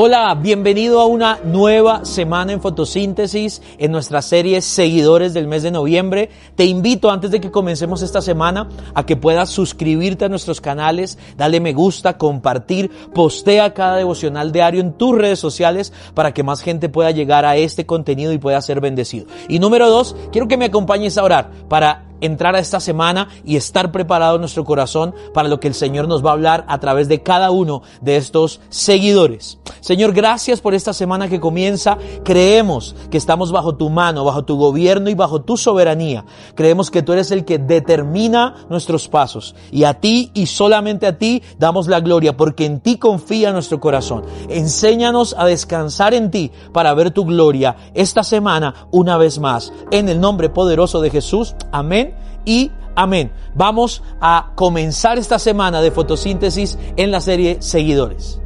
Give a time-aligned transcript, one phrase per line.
[0.00, 5.72] Hola, bienvenido a una nueva semana en fotosíntesis en nuestra serie Seguidores del mes de
[5.72, 6.30] noviembre.
[6.54, 11.18] Te invito antes de que comencemos esta semana a que puedas suscribirte a nuestros canales,
[11.36, 16.62] dale me gusta, compartir, postea cada devocional diario en tus redes sociales para que más
[16.62, 19.26] gente pueda llegar a este contenido y pueda ser bendecido.
[19.48, 23.56] Y número dos, quiero que me acompañes a orar para entrar a esta semana y
[23.56, 27.08] estar preparado nuestro corazón para lo que el Señor nos va a hablar a través
[27.08, 29.58] de cada uno de estos seguidores.
[29.80, 31.98] Señor, gracias por esta semana que comienza.
[32.24, 36.24] Creemos que estamos bajo tu mano, bajo tu gobierno y bajo tu soberanía.
[36.54, 41.18] Creemos que tú eres el que determina nuestros pasos y a ti y solamente a
[41.18, 44.24] ti damos la gloria porque en ti confía nuestro corazón.
[44.48, 49.72] Enséñanos a descansar en ti para ver tu gloria esta semana una vez más.
[49.90, 51.54] En el nombre poderoso de Jesús.
[51.72, 52.07] Amén
[52.44, 53.30] y amén.
[53.54, 58.40] Vamos a comenzar esta semana de fotosíntesis en la serie Seguidores.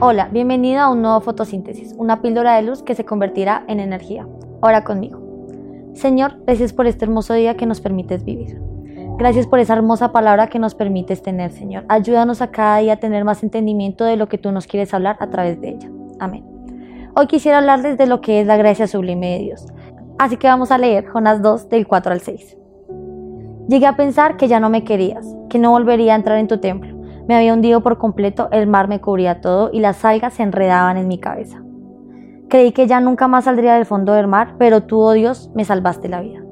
[0.00, 4.28] Hola, bienvenido a un nuevo fotosíntesis, una píldora de luz que se convertirá en energía.
[4.60, 5.20] Ora conmigo.
[5.94, 8.60] Señor, gracias por este hermoso día que nos permites vivir.
[9.18, 11.84] Gracias por esa hermosa palabra que nos permites tener, Señor.
[11.88, 15.16] Ayúdanos a cada día a tener más entendimiento de lo que tú nos quieres hablar
[15.18, 15.90] a través de ella.
[16.20, 16.44] Amén.
[17.14, 19.66] Hoy quisiera hablarles de lo que es la gracia sublime de Dios.
[20.18, 22.56] Así que vamos a leer Jonás 2 del 4 al 6.
[23.68, 26.58] Llegué a pensar que ya no me querías, que no volvería a entrar en tu
[26.58, 26.96] templo.
[27.28, 30.96] Me había hundido por completo, el mar me cubría todo y las algas se enredaban
[30.96, 31.62] en mi cabeza.
[32.48, 35.66] Creí que ya nunca más saldría del fondo del mar, pero tú, oh Dios, me
[35.66, 36.42] salvaste la vida.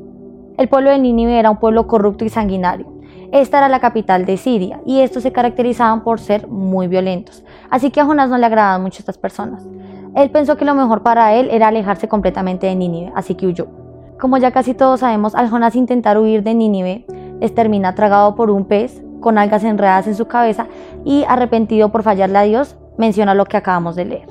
[0.59, 2.96] El pueblo de Nínive era un pueblo corrupto y sanguinario.
[3.37, 7.45] Esta era la capital de Siria y estos se caracterizaban por ser muy violentos.
[7.69, 9.63] Así que a Jonás no le agradaban mucho estas personas.
[10.15, 13.67] Él pensó que lo mejor para él era alejarse completamente de Nínive, así que huyó.
[14.19, 17.05] Como ya casi todos sabemos, al Jonás intentar huir de Nínive,
[17.39, 20.67] les termina tragado por un pez con algas enredadas en su cabeza
[21.05, 24.29] y arrepentido por fallarle a Dios, menciona lo que acabamos de leer.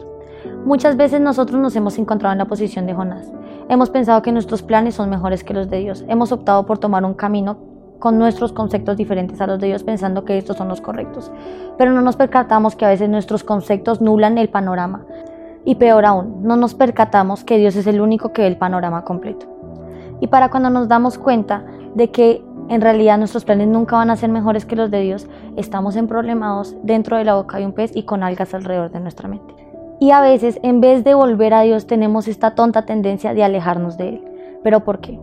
[0.66, 3.32] Muchas veces nosotros nos hemos encontrado en la posición de Jonás.
[3.70, 6.04] Hemos pensado que nuestros planes son mejores que los de Dios.
[6.08, 10.26] Hemos optado por tomar un camino con nuestros conceptos diferentes a los de Dios pensando
[10.26, 11.32] que estos son los correctos.
[11.78, 15.06] Pero no nos percatamos que a veces nuestros conceptos nublan el panorama.
[15.64, 19.04] Y peor aún, no nos percatamos que Dios es el único que ve el panorama
[19.04, 19.48] completo.
[20.20, 24.16] Y para cuando nos damos cuenta de que en realidad nuestros planes nunca van a
[24.16, 27.74] ser mejores que los de Dios, estamos en problemados dentro de la boca de un
[27.74, 29.54] pez y con algas alrededor de nuestra mente.
[30.00, 33.98] Y a veces, en vez de volver a Dios, tenemos esta tonta tendencia de alejarnos
[33.98, 34.24] de Él.
[34.64, 35.20] ¿Pero por qué?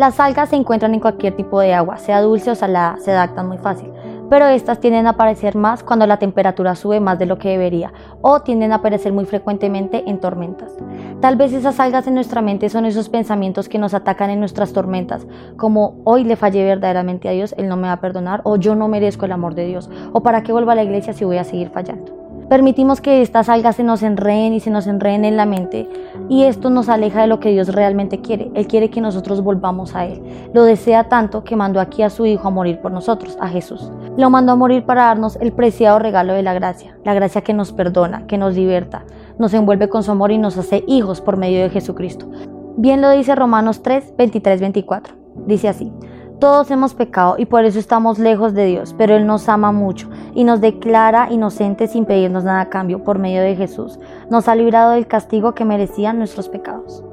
[0.00, 3.46] Las algas se encuentran en cualquier tipo de agua, sea dulce o salada, se adaptan
[3.46, 3.90] muy fácil
[4.30, 7.92] pero estas tienden a aparecer más cuando la temperatura sube más de lo que debería
[8.22, 10.72] o tienden a aparecer muy frecuentemente en tormentas.
[11.20, 14.72] Tal vez esas algas en nuestra mente son esos pensamientos que nos atacan en nuestras
[14.72, 18.56] tormentas, como hoy le fallé verdaderamente a Dios, Él no me va a perdonar, o
[18.56, 21.24] yo no merezco el amor de Dios, o para qué vuelvo a la iglesia si
[21.24, 22.29] voy a seguir fallando.
[22.50, 25.88] Permitimos que estas algas se nos enreden y se nos enreden en la mente
[26.28, 28.50] y esto nos aleja de lo que Dios realmente quiere.
[28.56, 30.20] Él quiere que nosotros volvamos a Él.
[30.52, 33.92] Lo desea tanto que mandó aquí a su Hijo a morir por nosotros, a Jesús.
[34.16, 37.54] Lo mandó a morir para darnos el preciado regalo de la gracia, la gracia que
[37.54, 39.04] nos perdona, que nos liberta,
[39.38, 42.28] nos envuelve con su amor y nos hace hijos por medio de Jesucristo.
[42.76, 45.14] Bien lo dice Romanos 3, 23, 24.
[45.46, 45.92] Dice así.
[46.40, 50.08] Todos hemos pecado y por eso estamos lejos de Dios, pero Él nos ama mucho
[50.34, 54.00] y nos declara inocentes sin pedirnos nada a cambio por medio de Jesús.
[54.30, 57.04] Nos ha librado del castigo que merecían nuestros pecados.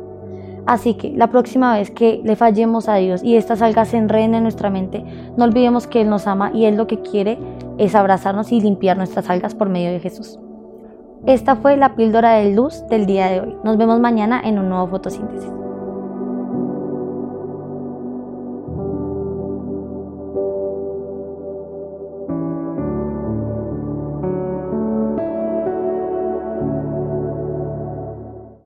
[0.65, 4.33] Así que la próxima vez que le fallemos a Dios y estas algas se enreden
[4.33, 5.03] en nuestra mente,
[5.35, 7.37] no olvidemos que Él nos ama y Él lo que quiere
[7.77, 10.39] es abrazarnos y limpiar nuestras algas por medio de Jesús.
[11.25, 13.57] Esta fue la píldora de luz del día de hoy.
[13.65, 15.51] Nos vemos mañana en un nuevo fotosíntesis.